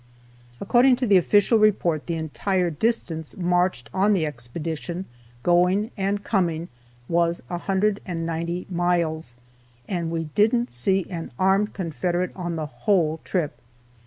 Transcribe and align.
According 0.59 0.95
to 0.95 1.05
the 1.05 1.17
official 1.17 1.59
report 1.59 2.07
the 2.07 2.15
entire 2.15 2.71
distance 2.71 3.37
marched 3.37 3.87
on 3.93 4.13
the 4.13 4.25
expedition, 4.25 5.05
going 5.43 5.91
and 5.95 6.23
coming, 6.23 6.69
was 7.07 7.43
190 7.49 8.65
miles, 8.67 9.35
and 9.87 10.09
we 10.09 10.23
didn't 10.33 10.71
see 10.71 11.05
an 11.11 11.31
armed 11.37 11.73
Confederate 11.73 12.31
on 12.35 12.55
the 12.55 12.65
whole 12.65 13.19
trip. 13.23 13.59